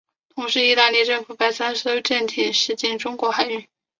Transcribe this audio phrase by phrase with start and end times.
[0.33, 3.67] 同时意大利政府派三艘战舰驶进中国海域。